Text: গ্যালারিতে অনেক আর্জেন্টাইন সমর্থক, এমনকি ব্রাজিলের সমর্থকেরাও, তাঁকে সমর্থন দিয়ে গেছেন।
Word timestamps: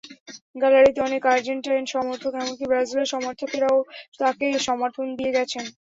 গ্যালারিতে 0.55 0.99
অনেক 1.01 1.21
আর্জেন্টাইন 1.27 1.85
সমর্থক, 1.93 2.31
এমনকি 2.35 2.65
ব্রাজিলের 2.67 3.11
সমর্থকেরাও, 3.13 3.77
তাঁকে 4.19 4.47
সমর্থন 4.67 5.07
দিয়ে 5.17 5.35
গেছেন। 5.37 5.65